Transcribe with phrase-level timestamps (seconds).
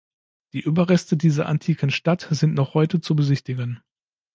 [0.53, 3.83] Die Überreste dieser antiken Stadt sind noch heute zu besichtigen.